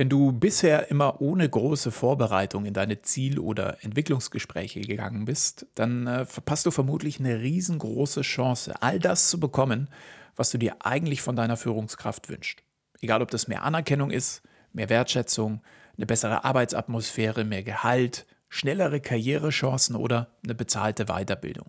[0.00, 6.06] Wenn du bisher immer ohne große Vorbereitung in deine Ziel- oder Entwicklungsgespräche gegangen bist, dann
[6.06, 9.90] äh, verpasst du vermutlich eine riesengroße Chance, all das zu bekommen,
[10.36, 12.62] was du dir eigentlich von deiner Führungskraft wünschst.
[13.02, 14.40] Egal, ob das mehr Anerkennung ist,
[14.72, 15.60] mehr Wertschätzung,
[15.98, 21.68] eine bessere Arbeitsatmosphäre, mehr Gehalt, schnellere Karrierechancen oder eine bezahlte Weiterbildung.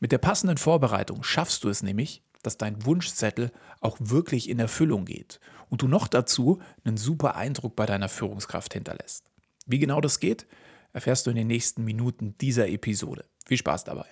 [0.00, 3.50] Mit der passenden Vorbereitung schaffst du es nämlich, dass dein Wunschzettel
[3.80, 8.72] auch wirklich in Erfüllung geht und du noch dazu einen super Eindruck bei deiner Führungskraft
[8.72, 9.30] hinterlässt.
[9.66, 10.46] Wie genau das geht,
[10.92, 13.24] erfährst du in den nächsten Minuten dieser Episode.
[13.46, 14.06] Viel Spaß dabei.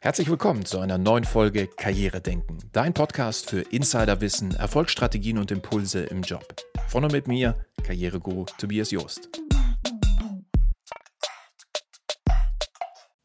[0.00, 6.00] Herzlich willkommen zu einer neuen Folge Karriere denken, dein Podcast für Insiderwissen, Erfolgsstrategien und Impulse
[6.00, 6.56] im Job.
[6.88, 9.30] Von und mit mir, Karriereguru Tobias Joost.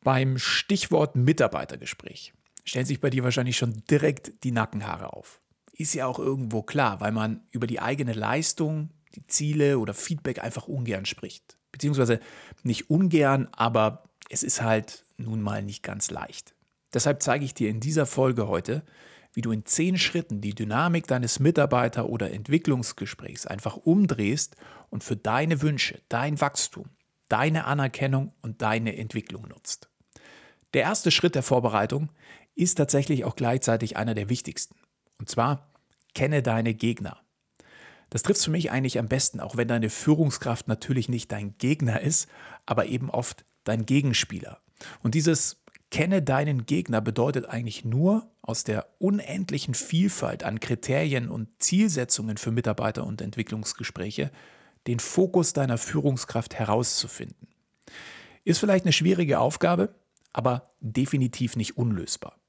[0.07, 2.31] Beim Stichwort Mitarbeitergespräch
[2.63, 5.41] stellen sich bei dir wahrscheinlich schon direkt die Nackenhaare auf.
[5.73, 10.41] Ist ja auch irgendwo klar, weil man über die eigene Leistung, die Ziele oder Feedback
[10.41, 11.57] einfach ungern spricht.
[11.73, 12.21] Beziehungsweise
[12.63, 16.55] nicht ungern, aber es ist halt nun mal nicht ganz leicht.
[16.93, 18.83] Deshalb zeige ich dir in dieser Folge heute,
[19.33, 24.55] wie du in zehn Schritten die Dynamik deines Mitarbeiter- oder Entwicklungsgesprächs einfach umdrehst
[24.89, 26.91] und für deine Wünsche, dein Wachstum,
[27.27, 29.89] deine Anerkennung und deine Entwicklung nutzt.
[30.73, 32.09] Der erste Schritt der Vorbereitung
[32.55, 34.75] ist tatsächlich auch gleichzeitig einer der wichtigsten.
[35.19, 35.71] Und zwar,
[36.13, 37.17] kenne deine Gegner.
[38.09, 42.01] Das trifft für mich eigentlich am besten, auch wenn deine Führungskraft natürlich nicht dein Gegner
[42.01, 42.27] ist,
[42.65, 44.61] aber eben oft dein Gegenspieler.
[45.03, 51.49] Und dieses Kenne deinen Gegner bedeutet eigentlich nur, aus der unendlichen Vielfalt an Kriterien und
[51.59, 54.31] Zielsetzungen für Mitarbeiter- und Entwicklungsgespräche
[54.87, 57.49] den Fokus deiner Führungskraft herauszufinden.
[58.45, 59.93] Ist vielleicht eine schwierige Aufgabe,
[60.37, 62.39] aber definitiv nicht unlösbar.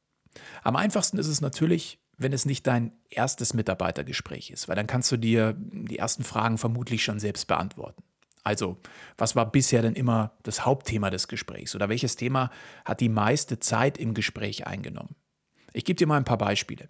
[0.63, 5.11] Am einfachsten ist es natürlich, wenn es nicht dein erstes Mitarbeitergespräch ist, weil dann kannst
[5.11, 8.03] du dir die ersten Fragen vermutlich schon selbst beantworten.
[8.45, 8.77] Also,
[9.17, 12.51] was war bisher denn immer das Hauptthema des Gesprächs oder welches Thema
[12.85, 15.17] hat die meiste Zeit im Gespräch eingenommen?
[15.73, 16.89] Ich gebe dir mal ein paar Beispiele.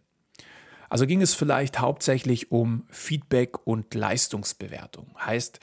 [0.88, 5.14] Also ging es vielleicht hauptsächlich um Feedback und Leistungsbewertung.
[5.24, 5.60] Heißt,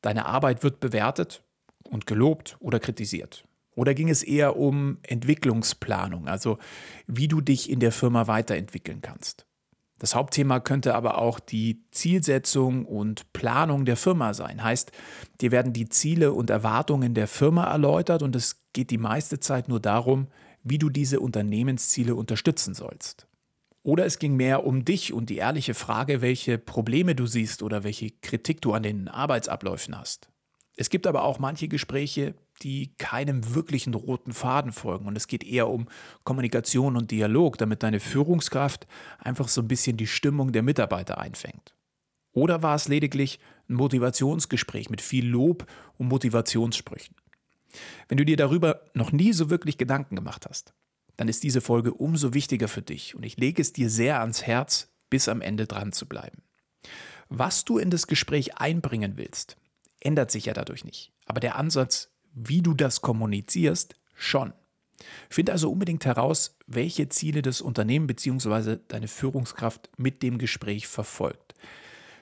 [0.00, 1.42] deine Arbeit wird bewertet
[1.84, 3.47] und gelobt oder kritisiert.
[3.78, 6.58] Oder ging es eher um Entwicklungsplanung, also
[7.06, 9.46] wie du dich in der Firma weiterentwickeln kannst?
[10.00, 14.64] Das Hauptthema könnte aber auch die Zielsetzung und Planung der Firma sein.
[14.64, 14.90] Heißt,
[15.40, 19.68] dir werden die Ziele und Erwartungen der Firma erläutert und es geht die meiste Zeit
[19.68, 20.26] nur darum,
[20.64, 23.28] wie du diese Unternehmensziele unterstützen sollst.
[23.84, 27.84] Oder es ging mehr um dich und die ehrliche Frage, welche Probleme du siehst oder
[27.84, 30.30] welche Kritik du an den Arbeitsabläufen hast.
[30.80, 35.06] Es gibt aber auch manche Gespräche, die keinem wirklichen roten Faden folgen.
[35.06, 35.88] Und es geht eher um
[36.22, 38.86] Kommunikation und Dialog, damit deine Führungskraft
[39.18, 41.74] einfach so ein bisschen die Stimmung der Mitarbeiter einfängt.
[42.32, 47.16] Oder war es lediglich ein Motivationsgespräch mit viel Lob und Motivationssprüchen?
[48.06, 50.74] Wenn du dir darüber noch nie so wirklich Gedanken gemacht hast,
[51.16, 54.44] dann ist diese Folge umso wichtiger für dich und ich lege es dir sehr ans
[54.46, 56.42] Herz, bis am Ende dran zu bleiben.
[57.28, 59.56] Was du in das Gespräch einbringen willst,
[60.00, 61.12] ändert sich ja dadurch nicht.
[61.26, 64.52] Aber der Ansatz wie du das kommunizierst, schon.
[65.30, 68.78] Finde also unbedingt heraus, welche Ziele das Unternehmen bzw.
[68.88, 71.54] deine Führungskraft mit dem Gespräch verfolgt.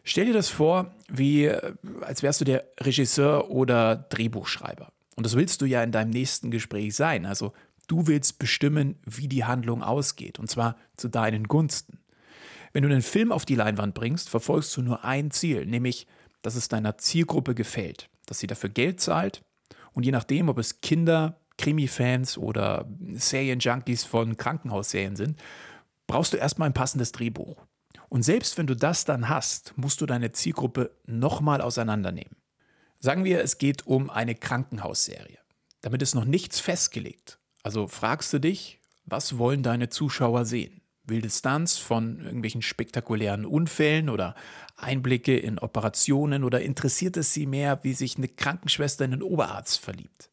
[0.04, 4.92] Stell dir das vor, wie äh, als wärst du der Regisseur oder Drehbuchschreiber.
[5.16, 7.26] Und das willst du ja in deinem nächsten Gespräch sein.
[7.26, 7.54] Also
[7.88, 10.38] du willst bestimmen, wie die Handlung ausgeht.
[10.38, 11.98] Und zwar zu deinen Gunsten.
[12.72, 16.06] Wenn du einen Film auf die Leinwand bringst, verfolgst du nur ein Ziel, nämlich,
[16.46, 19.42] dass es deiner Zielgruppe gefällt, dass sie dafür Geld zahlt
[19.94, 25.40] und je nachdem, ob es Kinder, Krimi-Fans oder Serien-Junkies von Krankenhausserien sind,
[26.06, 27.66] brauchst du erstmal ein passendes Drehbuch.
[28.08, 32.36] Und selbst wenn du das dann hast, musst du deine Zielgruppe nochmal auseinandernehmen.
[33.00, 35.38] Sagen wir, es geht um eine Krankenhausserie.
[35.80, 37.40] Damit ist noch nichts festgelegt.
[37.64, 40.80] Also fragst du dich, was wollen deine Zuschauer sehen?
[41.08, 44.34] Wilde Stunts von irgendwelchen spektakulären Unfällen oder
[44.76, 49.78] Einblicke in Operationen oder interessiert es sie mehr, wie sich eine Krankenschwester in einen Oberarzt
[49.78, 50.30] verliebt?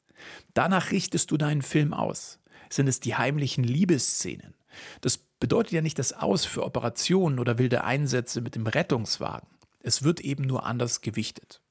[0.53, 2.39] Danach richtest du deinen Film aus.
[2.69, 4.55] Sind es die heimlichen Liebesszenen?
[5.01, 9.47] Das bedeutet ja nicht das Aus für Operationen oder wilde Einsätze mit dem Rettungswagen.
[9.79, 11.61] Es wird eben nur anders gewichtet.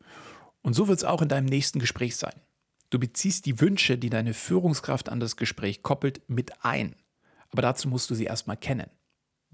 [0.61, 2.41] Und so wird es auch in deinem nächsten Gespräch sein.
[2.91, 6.95] Du beziehst die Wünsche, die deine Führungskraft an das Gespräch koppelt, mit ein
[7.53, 8.91] aber dazu musst du sie erstmal kennen.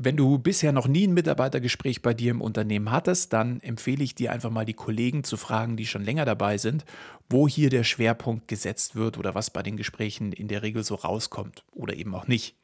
[0.01, 4.15] Wenn du bisher noch nie ein Mitarbeitergespräch bei dir im Unternehmen hattest, dann empfehle ich
[4.15, 6.85] dir einfach mal die Kollegen zu fragen, die schon länger dabei sind,
[7.29, 10.95] wo hier der Schwerpunkt gesetzt wird oder was bei den Gesprächen in der Regel so
[10.95, 12.55] rauskommt oder eben auch nicht.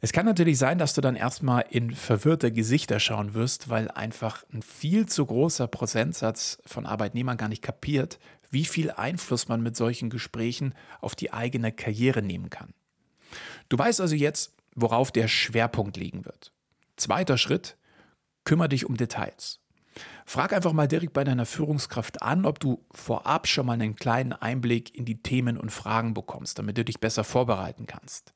[0.00, 4.44] Es kann natürlich sein, dass du dann erstmal in verwirrte Gesichter schauen wirst, weil einfach
[4.52, 8.20] ein viel zu großer Prozentsatz von Arbeitnehmern gar nicht kapiert,
[8.52, 12.74] wie viel Einfluss man mit solchen Gesprächen auf die eigene Karriere nehmen kann.
[13.68, 16.52] Du weißt also jetzt, worauf der Schwerpunkt liegen wird.
[16.96, 17.76] Zweiter Schritt,
[18.44, 19.60] kümmere dich um Details.
[20.26, 24.32] Frag einfach mal direkt bei deiner Führungskraft an, ob du vorab schon mal einen kleinen
[24.32, 28.34] Einblick in die Themen und Fragen bekommst, damit du dich besser vorbereiten kannst.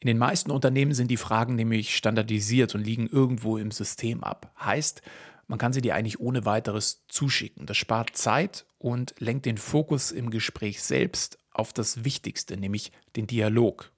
[0.00, 4.52] In den meisten Unternehmen sind die Fragen nämlich standardisiert und liegen irgendwo im System ab.
[4.62, 5.00] Heißt,
[5.46, 7.66] man kann sie dir eigentlich ohne weiteres zuschicken.
[7.66, 13.26] Das spart Zeit und lenkt den Fokus im Gespräch selbst auf das Wichtigste, nämlich den
[13.26, 13.92] Dialog.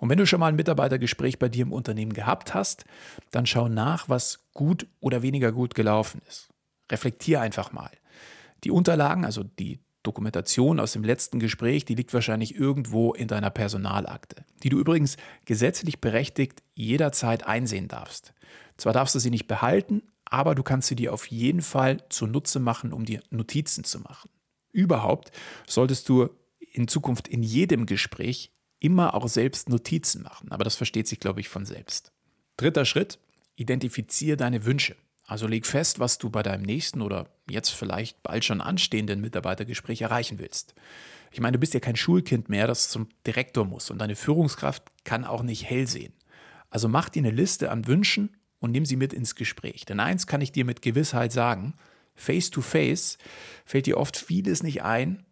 [0.00, 2.84] Und wenn du schon mal ein Mitarbeitergespräch bei dir im Unternehmen gehabt hast,
[3.30, 6.48] dann schau nach, was gut oder weniger gut gelaufen ist.
[6.90, 7.90] Reflektier einfach mal.
[8.64, 13.50] Die Unterlagen, also die Dokumentation aus dem letzten Gespräch, die liegt wahrscheinlich irgendwo in deiner
[13.50, 18.32] Personalakte, die du übrigens gesetzlich berechtigt jederzeit einsehen darfst.
[18.78, 22.58] Zwar darfst du sie nicht behalten, aber du kannst sie dir auf jeden Fall zunutze
[22.58, 24.30] machen, um dir Notizen zu machen.
[24.72, 25.32] Überhaupt
[25.66, 26.30] solltest du
[26.72, 30.50] in Zukunft in jedem Gespräch immer auch selbst Notizen machen.
[30.50, 32.12] Aber das versteht sich, glaube ich, von selbst.
[32.56, 33.18] Dritter Schritt,
[33.56, 34.96] identifiziere deine Wünsche.
[35.26, 40.02] Also leg fest, was du bei deinem nächsten oder jetzt vielleicht bald schon anstehenden Mitarbeitergespräch
[40.02, 40.74] erreichen willst.
[41.30, 44.82] Ich meine, du bist ja kein Schulkind mehr, das zum Direktor muss und deine Führungskraft
[45.04, 46.12] kann auch nicht hell sehen.
[46.68, 49.84] Also mach dir eine Liste an Wünschen und nimm sie mit ins Gespräch.
[49.84, 51.74] Denn eins kann ich dir mit Gewissheit sagen,
[52.14, 53.16] face to face
[53.64, 55.24] fällt dir oft vieles nicht ein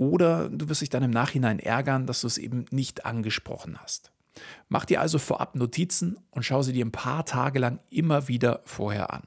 [0.00, 4.10] oder du wirst dich dann im Nachhinein ärgern, dass du es eben nicht angesprochen hast.
[4.70, 8.62] Mach dir also vorab Notizen und schau sie dir ein paar Tage lang immer wieder
[8.64, 9.24] vorher an.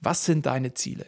[0.00, 1.06] Was sind deine Ziele?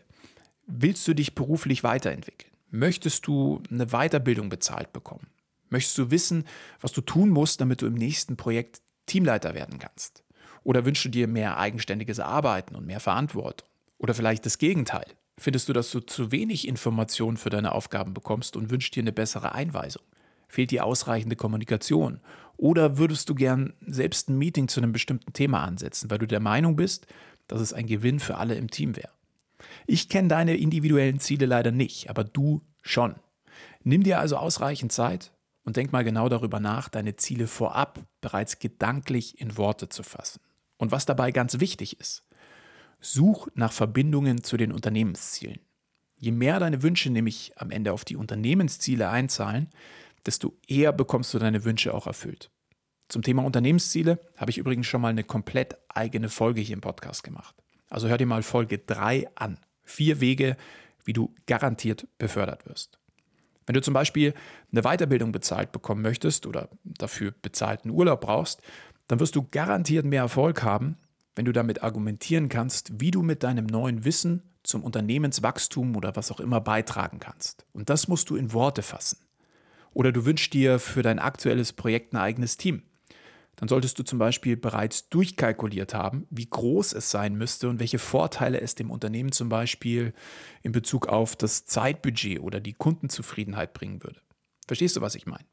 [0.69, 2.53] Willst du dich beruflich weiterentwickeln?
[2.71, 5.27] Möchtest du eine Weiterbildung bezahlt bekommen?
[5.69, 6.45] Möchtest du wissen,
[6.81, 10.23] was du tun musst, damit du im nächsten Projekt Teamleiter werden kannst?
[10.63, 13.69] Oder wünschst du dir mehr eigenständiges Arbeiten und mehr Verantwortung?
[13.99, 15.07] Oder vielleicht das Gegenteil?
[15.39, 19.13] Findest du, dass du zu wenig Informationen für deine Aufgaben bekommst und wünschst dir eine
[19.13, 20.03] bessere Einweisung?
[20.49, 22.21] Fehlt dir ausreichende Kommunikation?
[22.59, 26.41] Oder würdest du gern selbst ein Meeting zu einem bestimmten Thema ansetzen, weil du der
[26.41, 27.07] Meinung bist,
[27.49, 29.13] dass es ein Gewinn für alle im Team wäre?
[29.87, 33.15] Ich kenne deine individuellen Ziele leider nicht, aber du schon.
[33.83, 35.33] Nimm dir also ausreichend Zeit
[35.65, 40.41] und denk mal genau darüber nach, deine Ziele vorab bereits gedanklich in Worte zu fassen.
[40.77, 42.25] Und was dabei ganz wichtig ist,
[43.05, 45.59] Such nach Verbindungen zu den Unternehmenszielen.
[46.17, 49.69] Je mehr deine Wünsche nämlich am Ende auf die Unternehmensziele einzahlen,
[50.25, 52.51] desto eher bekommst du deine Wünsche auch erfüllt.
[53.09, 57.25] Zum Thema Unternehmensziele habe ich übrigens schon mal eine komplett eigene Folge hier im Podcast
[57.25, 57.57] gemacht.
[57.91, 59.59] Also hör dir mal Folge 3 an.
[59.83, 60.57] Vier Wege,
[61.05, 63.01] wie du garantiert befördert wirst.
[63.67, 64.33] Wenn du zum Beispiel
[64.71, 68.63] eine Weiterbildung bezahlt bekommen möchtest oder dafür bezahlten Urlaub brauchst,
[69.09, 70.97] dann wirst du garantiert mehr Erfolg haben,
[71.35, 76.31] wenn du damit argumentieren kannst, wie du mit deinem neuen Wissen zum Unternehmenswachstum oder was
[76.31, 77.67] auch immer beitragen kannst.
[77.73, 79.19] Und das musst du in Worte fassen.
[79.95, 82.83] Oder du wünschst dir für dein aktuelles Projekt ein eigenes Team.
[83.57, 87.99] Dann solltest du zum Beispiel bereits durchkalkuliert haben, wie groß es sein müsste und welche
[87.99, 90.15] Vorteile es dem Unternehmen zum Beispiel
[90.63, 94.21] in Bezug auf das Zeitbudget oder die Kundenzufriedenheit bringen würde.
[94.67, 95.45] Verstehst du, was ich meine?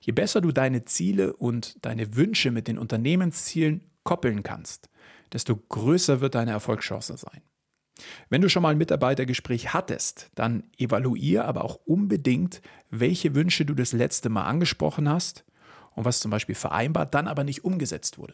[0.00, 4.88] Je besser du deine Ziele und deine Wünsche mit den Unternehmenszielen koppeln kannst,
[5.36, 7.42] desto größer wird deine Erfolgschance sein.
[8.30, 13.74] Wenn du schon mal ein Mitarbeitergespräch hattest, dann evaluier aber auch unbedingt, welche Wünsche du
[13.74, 15.44] das letzte Mal angesprochen hast
[15.94, 18.32] und was zum Beispiel vereinbart, dann aber nicht umgesetzt wurde.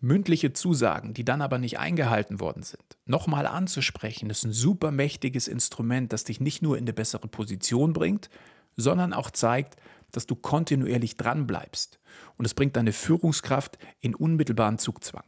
[0.00, 5.48] Mündliche Zusagen, die dann aber nicht eingehalten worden sind, nochmal anzusprechen, ist ein super mächtiges
[5.48, 8.30] Instrument, das dich nicht nur in eine bessere Position bringt,
[8.74, 9.76] sondern auch zeigt,
[10.12, 11.98] dass du kontinuierlich dranbleibst.
[12.38, 15.24] Und es bringt deine Führungskraft in unmittelbaren Zugzwang.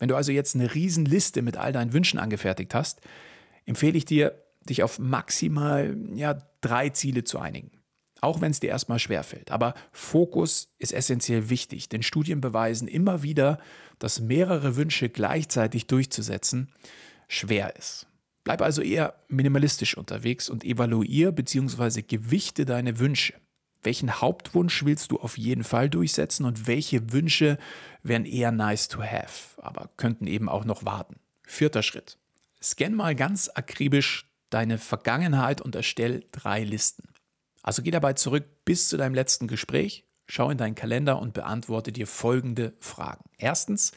[0.00, 3.00] Wenn du also jetzt eine Riesenliste mit all deinen Wünschen angefertigt hast,
[3.66, 7.70] empfehle ich dir, dich auf maximal ja, drei Ziele zu einigen.
[8.22, 9.50] Auch wenn es dir erstmal schwerfällt.
[9.50, 13.58] Aber Fokus ist essentiell wichtig, denn Studien beweisen immer wieder,
[13.98, 16.72] dass mehrere Wünsche gleichzeitig durchzusetzen
[17.28, 18.06] schwer ist.
[18.42, 22.02] Bleib also eher minimalistisch unterwegs und evaluier bzw.
[22.02, 23.34] gewichte deine Wünsche.
[23.82, 27.58] Welchen Hauptwunsch willst du auf jeden Fall durchsetzen und welche Wünsche
[28.02, 31.16] wären eher nice to have, aber könnten eben auch noch warten?
[31.46, 32.18] Vierter Schritt.
[32.62, 37.04] Scan mal ganz akribisch deine Vergangenheit und erstell drei Listen.
[37.62, 41.92] Also geh dabei zurück bis zu deinem letzten Gespräch, schau in deinen Kalender und beantworte
[41.92, 43.24] dir folgende Fragen.
[43.38, 43.92] Erstens,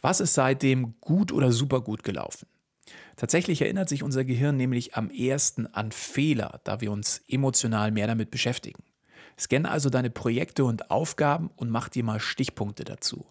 [0.00, 2.46] was ist seitdem gut oder super gut gelaufen?
[3.16, 8.06] Tatsächlich erinnert sich unser Gehirn nämlich am ersten an Fehler, da wir uns emotional mehr
[8.06, 8.82] damit beschäftigen.
[9.38, 13.26] Scanne also deine Projekte und Aufgaben und mach dir mal Stichpunkte dazu.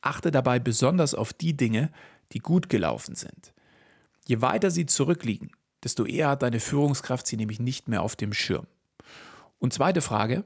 [0.00, 1.90] achte dabei besonders auf die Dinge,
[2.32, 3.52] die gut gelaufen sind.
[4.26, 5.50] Je weiter sie zurückliegen,
[5.82, 8.66] desto eher hat deine Führungskraft sie nämlich nicht mehr auf dem Schirm.
[9.58, 10.44] Und zweite Frage,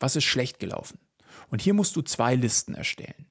[0.00, 0.98] was ist schlecht gelaufen?
[1.48, 3.26] Und hier musst du zwei Listen erstellen.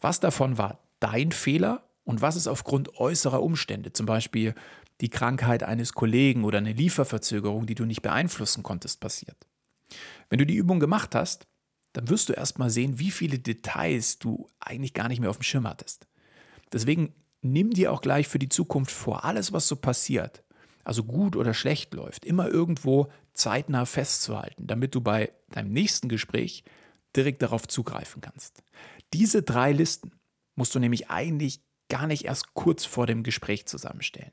[0.00, 4.54] Was davon war dein Fehler und was ist aufgrund äußerer Umstände, zum Beispiel
[5.00, 9.46] die Krankheit eines Kollegen oder eine Lieferverzögerung, die du nicht beeinflussen konntest, passiert.
[10.30, 11.46] Wenn du die Übung gemacht hast,
[11.92, 15.42] dann wirst du erstmal sehen, wie viele Details du eigentlich gar nicht mehr auf dem
[15.42, 16.06] Schirm hattest.
[16.72, 20.44] Deswegen nimm dir auch gleich für die Zukunft vor, alles, was so passiert,
[20.84, 26.64] also gut oder schlecht läuft, immer irgendwo zeitnah festzuhalten, damit du bei deinem nächsten Gespräch
[27.16, 28.62] direkt darauf zugreifen kannst.
[29.12, 30.12] Diese drei Listen
[30.54, 34.32] musst du nämlich eigentlich gar nicht erst kurz vor dem Gespräch zusammenstellen.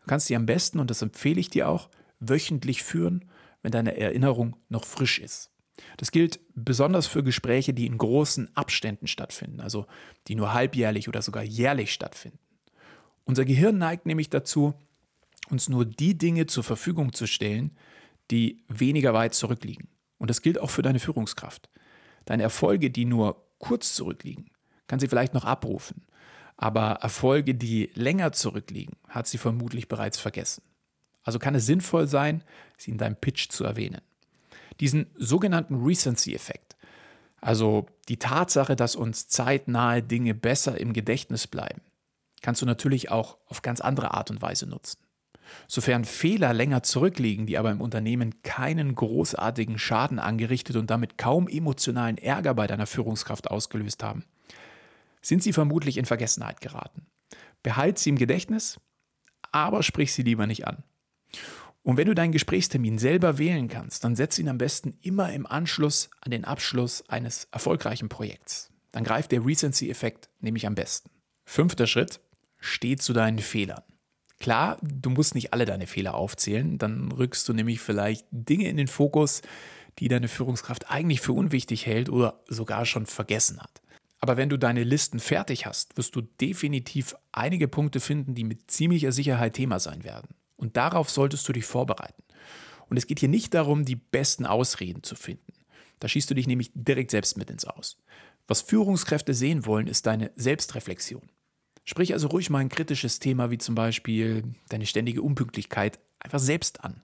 [0.00, 3.30] Du kannst sie am besten, und das empfehle ich dir auch, wöchentlich führen,
[3.64, 5.50] wenn deine Erinnerung noch frisch ist.
[5.96, 9.86] Das gilt besonders für Gespräche, die in großen Abständen stattfinden, also
[10.28, 12.38] die nur halbjährlich oder sogar jährlich stattfinden.
[13.24, 14.74] Unser Gehirn neigt nämlich dazu,
[15.48, 17.76] uns nur die Dinge zur Verfügung zu stellen,
[18.30, 19.88] die weniger weit zurückliegen.
[20.18, 21.70] Und das gilt auch für deine Führungskraft.
[22.26, 24.50] Deine Erfolge, die nur kurz zurückliegen,
[24.86, 26.04] kann sie vielleicht noch abrufen.
[26.58, 30.62] Aber Erfolge, die länger zurückliegen, hat sie vermutlich bereits vergessen.
[31.24, 32.44] Also kann es sinnvoll sein,
[32.76, 34.00] sie in deinem Pitch zu erwähnen.
[34.80, 36.76] Diesen sogenannten Recency-Effekt,
[37.40, 41.80] also die Tatsache, dass uns zeitnahe Dinge besser im Gedächtnis bleiben,
[42.42, 44.98] kannst du natürlich auch auf ganz andere Art und Weise nutzen.
[45.68, 51.48] Sofern Fehler länger zurückliegen, die aber im Unternehmen keinen großartigen Schaden angerichtet und damit kaum
[51.48, 54.24] emotionalen Ärger bei deiner Führungskraft ausgelöst haben,
[55.22, 57.06] sind sie vermutlich in Vergessenheit geraten.
[57.62, 58.78] Behalt sie im Gedächtnis,
[59.52, 60.82] aber sprich sie lieber nicht an.
[61.84, 65.46] Und wenn du deinen Gesprächstermin selber wählen kannst, dann setz ihn am besten immer im
[65.46, 68.72] Anschluss an den Abschluss eines erfolgreichen Projekts.
[68.90, 71.10] Dann greift der Recency-Effekt nämlich am besten.
[71.44, 72.20] Fünfter Schritt,
[72.58, 73.82] steh zu deinen Fehlern.
[74.40, 78.78] Klar, du musst nicht alle deine Fehler aufzählen, dann rückst du nämlich vielleicht Dinge in
[78.78, 79.42] den Fokus,
[79.98, 83.82] die deine Führungskraft eigentlich für unwichtig hält oder sogar schon vergessen hat.
[84.20, 88.70] Aber wenn du deine Listen fertig hast, wirst du definitiv einige Punkte finden, die mit
[88.70, 90.28] ziemlicher Sicherheit Thema sein werden.
[90.56, 92.22] Und darauf solltest du dich vorbereiten.
[92.88, 95.52] Und es geht hier nicht darum, die besten Ausreden zu finden.
[96.00, 97.96] Da schießt du dich nämlich direkt selbst mit ins Aus.
[98.46, 101.22] Was Führungskräfte sehen wollen, ist deine Selbstreflexion.
[101.84, 106.84] Sprich also ruhig mal ein kritisches Thema wie zum Beispiel deine ständige Unpünktlichkeit einfach selbst
[106.84, 107.02] an.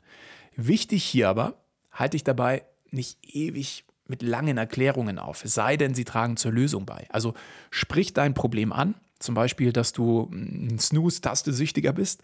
[0.56, 6.04] Wichtig hier aber, halte dich dabei nicht ewig mit langen Erklärungen auf, sei denn, sie
[6.04, 7.06] tragen zur Lösung bei.
[7.10, 7.34] Also
[7.70, 12.22] sprich dein Problem an, zum Beispiel, dass du ein Snooze-Taste süchtiger bist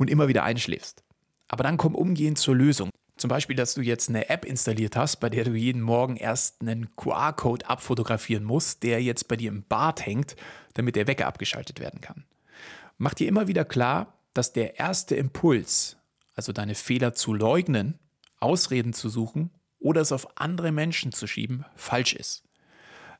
[0.00, 1.04] und immer wieder einschläfst.
[1.46, 2.88] Aber dann komm umgehend zur Lösung.
[3.18, 6.62] Zum Beispiel, dass du jetzt eine App installiert hast, bei der du jeden Morgen erst
[6.62, 10.36] einen QR-Code abfotografieren musst, der jetzt bei dir im Bad hängt,
[10.72, 12.24] damit der Wecker abgeschaltet werden kann.
[12.96, 15.98] Mach dir immer wieder klar, dass der erste Impuls,
[16.34, 17.98] also deine Fehler zu leugnen,
[18.38, 22.44] Ausreden zu suchen oder es auf andere Menschen zu schieben, falsch ist.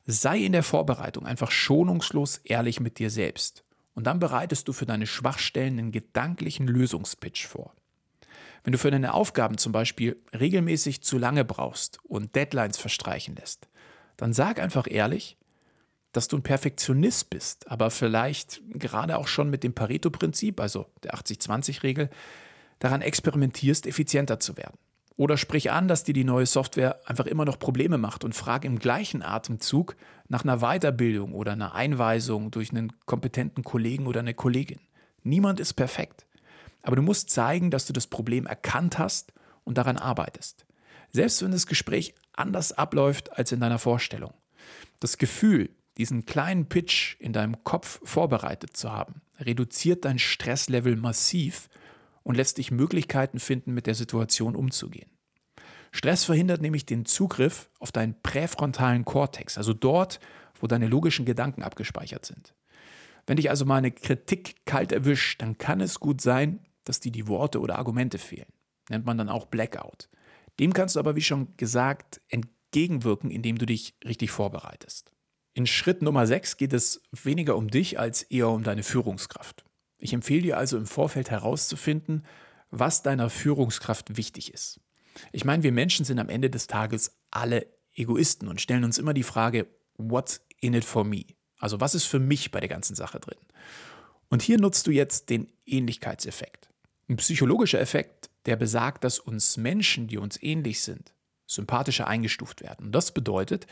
[0.07, 3.65] Sei in der Vorbereitung einfach schonungslos ehrlich mit dir selbst.
[3.93, 7.75] Und dann bereitest du für deine Schwachstellen einen gedanklichen Lösungspitch vor.
[8.63, 13.67] Wenn du für deine Aufgaben zum Beispiel regelmäßig zu lange brauchst und Deadlines verstreichen lässt,
[14.17, 15.37] dann sag einfach ehrlich,
[16.11, 21.15] dass du ein Perfektionist bist, aber vielleicht gerade auch schon mit dem Pareto-Prinzip, also der
[21.15, 22.09] 80-20-Regel,
[22.79, 24.77] daran experimentierst, effizienter zu werden.
[25.21, 28.65] Oder sprich an, dass dir die neue Software einfach immer noch Probleme macht und frag
[28.65, 29.95] im gleichen Atemzug
[30.29, 34.79] nach einer Weiterbildung oder einer Einweisung durch einen kompetenten Kollegen oder eine Kollegin.
[35.21, 36.25] Niemand ist perfekt.
[36.81, 39.31] Aber du musst zeigen, dass du das Problem erkannt hast
[39.63, 40.65] und daran arbeitest.
[41.11, 44.33] Selbst wenn das Gespräch anders abläuft als in deiner Vorstellung.
[45.01, 51.69] Das Gefühl, diesen kleinen Pitch in deinem Kopf vorbereitet zu haben, reduziert dein Stresslevel massiv
[52.23, 55.10] und lässt dich Möglichkeiten finden, mit der Situation umzugehen.
[55.91, 60.19] Stress verhindert nämlich den Zugriff auf deinen präfrontalen Kortex, also dort,
[60.59, 62.55] wo deine logischen Gedanken abgespeichert sind.
[63.27, 67.11] Wenn dich also mal eine Kritik kalt erwischt, dann kann es gut sein, dass dir
[67.11, 68.51] die Worte oder Argumente fehlen.
[68.89, 70.09] Nennt man dann auch Blackout.
[70.59, 75.11] Dem kannst du aber, wie schon gesagt, entgegenwirken, indem du dich richtig vorbereitest.
[75.53, 79.65] In Schritt Nummer 6 geht es weniger um dich als eher um deine Führungskraft.
[79.97, 82.25] Ich empfehle dir also im Vorfeld herauszufinden,
[82.69, 84.79] was deiner Führungskraft wichtig ist.
[85.31, 89.13] Ich meine, wir Menschen sind am Ende des Tages alle Egoisten und stellen uns immer
[89.13, 91.25] die Frage, what's in it for me?
[91.57, 93.37] Also was ist für mich bei der ganzen Sache drin?
[94.29, 96.69] Und hier nutzt du jetzt den Ähnlichkeitseffekt.
[97.09, 101.13] Ein psychologischer Effekt, der besagt, dass uns Menschen, die uns ähnlich sind,
[101.45, 102.87] sympathischer eingestuft werden.
[102.87, 103.67] Und das bedeutet,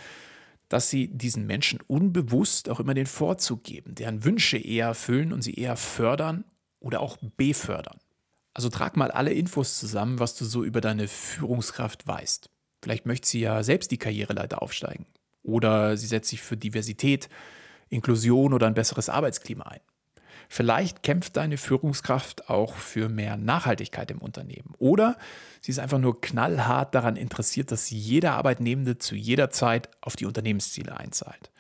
[0.68, 5.42] dass sie diesen Menschen unbewusst auch immer den Vorzug geben, deren Wünsche eher erfüllen und
[5.42, 6.44] sie eher fördern
[6.80, 8.00] oder auch befördern.
[8.54, 12.50] Also trag mal alle Infos zusammen, was du so über deine Führungskraft weißt.
[12.82, 15.06] Vielleicht möchte sie ja selbst die Karriereleiter aufsteigen.
[15.44, 17.30] Oder sie setzt sich für Diversität,
[17.90, 19.82] Inklusion oder ein besseres Arbeitsklima ein.
[20.52, 24.74] Vielleicht kämpft deine Führungskraft auch für mehr Nachhaltigkeit im Unternehmen.
[24.80, 25.18] Oder
[25.62, 30.26] sie ist einfach nur knallhart daran interessiert, dass jeder Arbeitnehmende zu jeder Zeit auf die
[30.26, 31.52] Unternehmensziele einzahlt.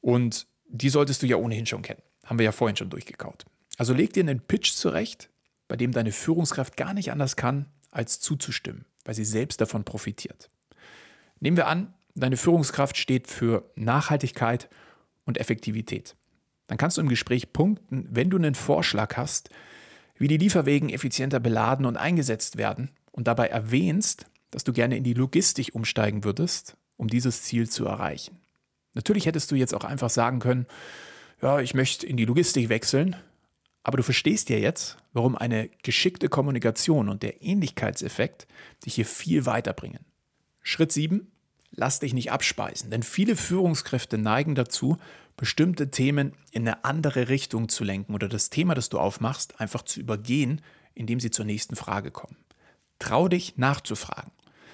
[0.00, 2.02] Und die solltest du ja ohnehin schon kennen.
[2.24, 3.44] Haben wir ja vorhin schon durchgekaut.
[3.78, 5.30] Also leg dir einen Pitch zurecht,
[5.68, 10.50] bei dem deine Führungskraft gar nicht anders kann, als zuzustimmen, weil sie selbst davon profitiert.
[11.40, 14.68] Nehmen wir an, deine Führungskraft steht für Nachhaltigkeit
[15.24, 16.16] und Effektivität.
[16.66, 19.50] Dann kannst du im Gespräch punkten, wenn du einen Vorschlag hast,
[20.16, 25.04] wie die Lieferwegen effizienter beladen und eingesetzt werden und dabei erwähnst, dass du gerne in
[25.04, 28.38] die Logistik umsteigen würdest, um dieses Ziel zu erreichen.
[28.94, 30.66] Natürlich hättest du jetzt auch einfach sagen können,
[31.42, 33.16] ja, ich möchte in die Logistik wechseln,
[33.84, 38.48] aber du verstehst ja jetzt, warum eine geschickte Kommunikation und der Ähnlichkeitseffekt
[38.84, 40.04] dich hier viel weiterbringen.
[40.62, 41.30] Schritt 7.
[41.70, 44.96] Lass dich nicht abspeisen, denn viele Führungskräfte neigen dazu,
[45.36, 49.82] bestimmte Themen in eine andere Richtung zu lenken oder das Thema, das du aufmachst, einfach
[49.82, 50.62] zu übergehen,
[50.94, 52.36] indem sie zur nächsten Frage kommen.
[53.00, 54.30] Trau dich nachzufragen.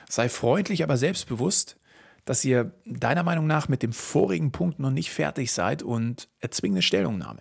[0.09, 1.79] Sei freundlich, aber selbstbewusst,
[2.27, 6.73] dass ihr deiner Meinung nach mit dem vorigen Punkt noch nicht fertig seid und erzwing
[6.73, 7.41] eine Stellungnahme.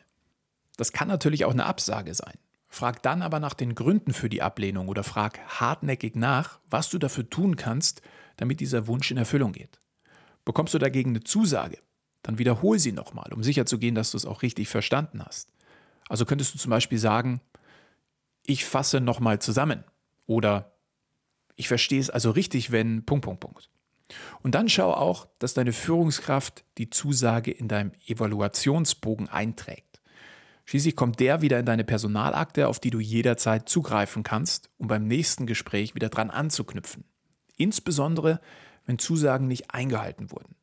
[0.80, 2.36] Das kann natürlich auch eine Absage sein.
[2.70, 6.98] Frag dann aber nach den Gründen für die Ablehnung oder frag hartnäckig nach, was du
[6.98, 8.02] dafür tun kannst,
[8.38, 9.82] damit dieser Wunsch in Erfüllung geht.
[10.46, 11.80] Bekommst du dagegen eine Zusage,
[12.22, 15.50] dann wiederhol sie nochmal, um sicherzugehen, dass du es auch richtig verstanden hast.
[16.08, 17.42] Also könntest du zum Beispiel sagen,
[18.46, 19.84] ich fasse nochmal zusammen
[20.28, 20.72] oder
[21.58, 23.70] ich verstehe es also richtig, wenn Punkt, Punkt, Punkt.
[24.44, 29.89] Und dann schau auch, dass deine Führungskraft die Zusage in deinem Evaluationsbogen einträgt.
[30.70, 35.08] Schließlich kommt der wieder in deine Personalakte, auf die du jederzeit zugreifen kannst, um beim
[35.08, 37.06] nächsten Gespräch wieder dran anzuknüpfen.
[37.56, 38.40] Insbesondere,
[38.86, 40.54] wenn Zusagen nicht eingehalten wurden.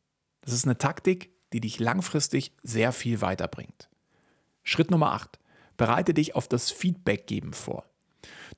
[0.42, 3.90] Das ist eine Taktik, die dich langfristig sehr viel weiterbringt.
[4.62, 5.40] Schritt Nummer 8.
[5.76, 7.84] Bereite dich auf das Feedback geben vor.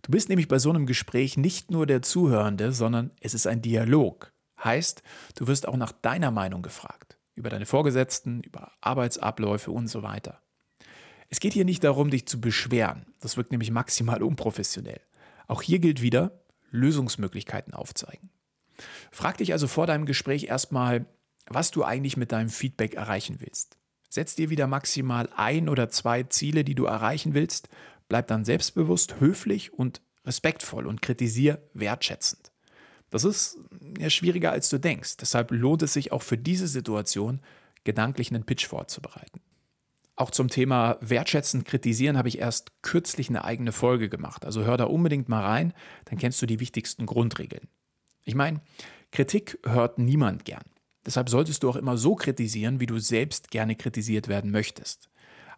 [0.03, 3.63] Du bist nämlich bei so einem Gespräch nicht nur der Zuhörende, sondern es ist ein
[3.63, 4.35] Dialog.
[4.63, 5.03] Heißt,
[5.37, 7.17] du wirst auch nach deiner Meinung gefragt.
[7.35, 10.43] Über deine Vorgesetzten, über Arbeitsabläufe und so weiter.
[11.29, 13.07] Es geht hier nicht darum, dich zu beschweren.
[13.21, 15.01] Das wirkt nämlich maximal unprofessionell.
[15.47, 18.31] Auch hier gilt wieder, Lösungsmöglichkeiten aufzeigen.
[19.11, 21.07] Frag dich also vor deinem Gespräch erstmal,
[21.47, 23.79] was du eigentlich mit deinem Feedback erreichen willst.
[24.09, 27.69] Setz dir wieder maximal ein oder zwei Ziele, die du erreichen willst.
[28.09, 32.53] Bleib dann selbstbewusst, höflich und respektvoll und kritisier wertschätzend.
[33.11, 33.59] Das ist
[34.09, 35.17] schwieriger, als du denkst.
[35.19, 37.41] Deshalb lohnt es sich auch für diese Situation,
[37.85, 39.41] gedanklich einen Pitch vorzubereiten.
[40.19, 44.45] Auch zum Thema wertschätzend kritisieren habe ich erst kürzlich eine eigene Folge gemacht.
[44.45, 45.73] Also hör da unbedingt mal rein,
[46.07, 47.69] dann kennst du die wichtigsten Grundregeln.
[48.25, 48.61] Ich meine,
[49.13, 50.65] Kritik hört niemand gern.
[51.07, 55.09] Deshalb solltest du auch immer so kritisieren, wie du selbst gerne kritisiert werden möchtest.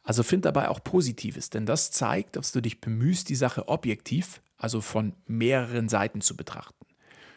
[0.02, 4.42] Also find dabei auch Positives, denn das zeigt, dass du dich bemühst, die Sache objektiv,
[4.58, 6.84] also von mehreren Seiten zu betrachten.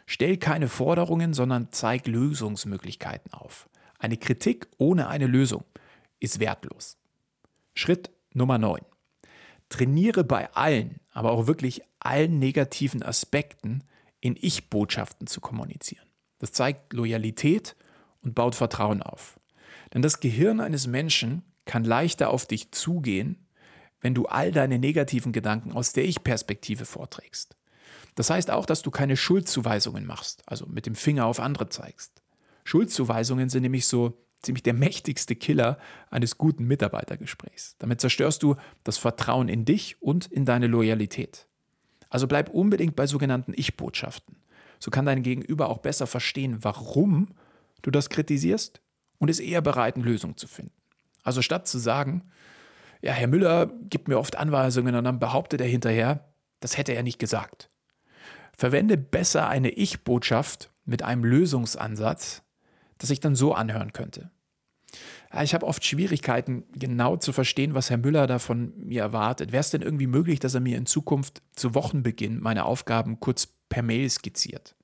[0.07, 3.69] Stell keine Forderungen, sondern zeig Lösungsmöglichkeiten auf.
[3.97, 5.63] Eine Kritik ohne eine Lösung
[6.19, 6.97] ist wertlos.
[7.73, 8.81] Schritt Nummer 9.
[9.69, 13.83] Trainiere bei allen, aber auch wirklich allen negativen Aspekten
[14.19, 16.05] in Ich-Botschaften zu kommunizieren.
[16.37, 17.75] Das zeigt Loyalität
[18.21, 19.39] und baut Vertrauen auf.
[19.93, 23.47] Denn das Gehirn eines Menschen kann leichter auf dich zugehen,
[24.01, 27.55] wenn du all deine negativen Gedanken aus der Ich-Perspektive vorträgst.
[28.15, 32.21] Das heißt auch, dass du keine Schuldzuweisungen machst, also mit dem Finger auf andere zeigst.
[32.65, 35.77] Schuldzuweisungen sind nämlich so ziemlich der mächtigste Killer
[36.11, 37.75] eines guten Mitarbeitergesprächs.
[37.79, 41.47] Damit zerstörst du das Vertrauen in dich und in deine Loyalität.
[42.09, 44.35] Also bleib unbedingt bei sogenannten Ich-Botschaften.
[44.79, 47.29] So kann dein Gegenüber auch besser verstehen, warum
[47.81, 48.81] du das kritisierst
[49.17, 50.73] und ist eher bereit, eine Lösung zu finden.
[51.23, 52.29] Also statt zu sagen,
[53.01, 57.03] ja, Herr Müller gibt mir oft Anweisungen und dann behauptet er hinterher, das hätte er
[57.03, 57.69] nicht gesagt.
[58.55, 62.42] Verwende besser eine Ich-Botschaft mit einem Lösungsansatz,
[63.03, 64.31] das sich dann so anhören könnte.
[65.41, 69.51] Ich habe oft Schwierigkeiten, genau zu verstehen, was Herr Müller da von mir erwartet.
[69.51, 73.47] Wäre es denn irgendwie möglich, dass er mir in Zukunft zu Wochenbeginn meine Aufgaben kurz
[73.67, 74.75] per Mail skizziert?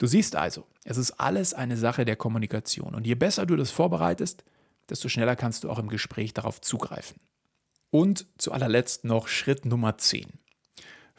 [0.00, 2.96] Du siehst also, es ist alles eine Sache der Kommunikation.
[2.96, 4.42] Und je besser du das vorbereitest,
[4.88, 7.20] desto schneller kannst du auch im Gespräch darauf zugreifen.
[7.90, 10.26] Und zu allerletzt noch Schritt Nummer 10.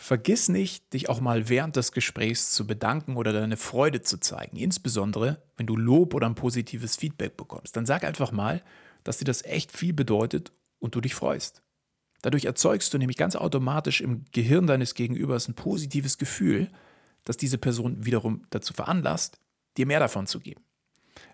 [0.01, 4.55] Vergiss nicht, dich auch mal während des Gesprächs zu bedanken oder deine Freude zu zeigen.
[4.55, 7.75] Insbesondere, wenn du Lob oder ein positives Feedback bekommst.
[7.75, 8.63] Dann sag einfach mal,
[9.03, 11.63] dass dir das echt viel bedeutet und du dich freust.
[12.21, 16.71] Dadurch erzeugst du nämlich ganz automatisch im Gehirn deines Gegenübers ein positives Gefühl,
[17.25, 19.37] das diese Person wiederum dazu veranlasst,
[19.75, 20.63] dir mehr davon zu geben.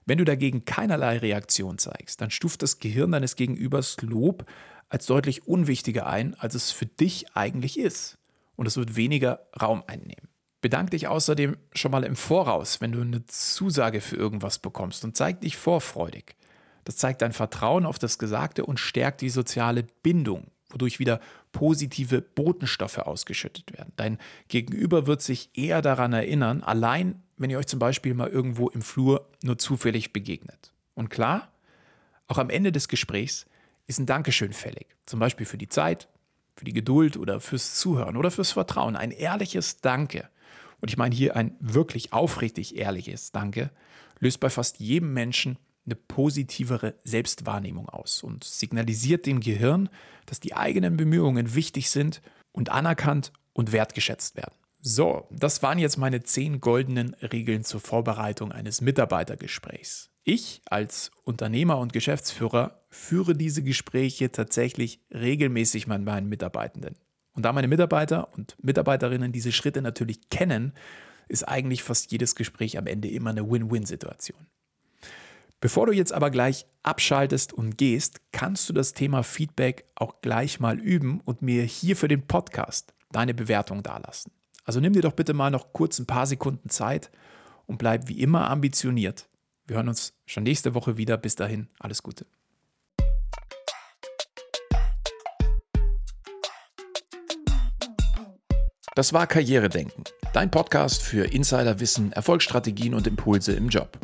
[0.07, 4.49] Wenn du dagegen keinerlei Reaktion zeigst, dann stuft das Gehirn deines Gegenübers Lob
[4.89, 8.17] als deutlich unwichtiger ein, als es für dich eigentlich ist
[8.55, 10.29] und es wird weniger Raum einnehmen.
[10.61, 15.15] Bedank dich außerdem schon mal im Voraus, wenn du eine Zusage für irgendwas bekommst und
[15.15, 16.35] zeig dich vorfreudig.
[16.85, 21.19] Das zeigt dein Vertrauen auf das Gesagte und stärkt die soziale Bindung, wodurch wieder
[21.51, 23.93] positive Botenstoffe ausgeschüttet werden.
[23.95, 28.69] Dein Gegenüber wird sich eher daran erinnern, allein wenn ihr euch zum Beispiel mal irgendwo
[28.69, 30.73] im Flur nur zufällig begegnet.
[30.93, 31.51] Und klar,
[32.27, 33.45] auch am Ende des Gesprächs
[33.87, 34.87] ist ein Dankeschön fällig.
[35.05, 36.07] Zum Beispiel für die Zeit,
[36.55, 38.95] für die Geduld oder fürs Zuhören oder fürs Vertrauen.
[38.95, 40.29] Ein ehrliches Danke.
[40.81, 43.71] Und ich meine hier ein wirklich aufrichtig ehrliches Danke
[44.19, 49.89] löst bei fast jedem Menschen eine positivere Selbstwahrnehmung aus und signalisiert dem Gehirn,
[50.25, 54.55] dass die eigenen Bemühungen wichtig sind und anerkannt und wertgeschätzt werden.
[54.81, 60.09] So, das waren jetzt meine zehn goldenen Regeln zur Vorbereitung eines Mitarbeitergesprächs.
[60.27, 66.95] Ich als Unternehmer und Geschäftsführer führe diese Gespräche tatsächlich regelmäßig mit meinen Mitarbeitenden.
[67.33, 70.73] Und da meine Mitarbeiter und Mitarbeiterinnen diese Schritte natürlich kennen,
[71.27, 74.47] ist eigentlich fast jedes Gespräch am Ende immer eine Win-Win-Situation.
[75.61, 80.59] Bevor du jetzt aber gleich abschaltest und gehst, kannst du das Thema Feedback auch gleich
[80.59, 84.31] mal üben und mir hier für den Podcast deine Bewertung dalassen.
[84.63, 87.11] Also nimm dir doch bitte mal noch kurz ein paar Sekunden Zeit
[87.67, 89.29] und bleib wie immer ambitioniert
[89.67, 91.17] wir hören uns schon nächste Woche wieder.
[91.17, 92.25] Bis dahin, alles Gute.
[98.95, 103.99] Das war Karrieredenken, dein Podcast für Insiderwissen, Erfolgsstrategien und Impulse im Job.